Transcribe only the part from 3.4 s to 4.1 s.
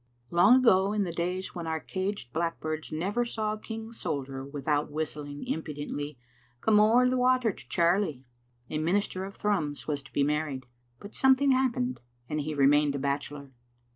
a king's